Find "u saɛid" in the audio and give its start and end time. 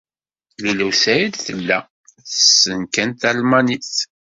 0.89-1.35